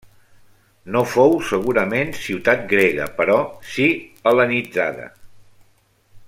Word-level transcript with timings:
No 0.95 1.01
fou 1.09 1.35
segurament 1.49 2.15
ciutat 2.21 2.65
grega 2.71 3.07
però 3.21 3.37
si 3.75 3.87
hel·lenitzada. 4.33 5.07